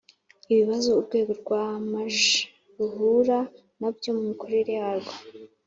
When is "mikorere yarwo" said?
4.29-5.13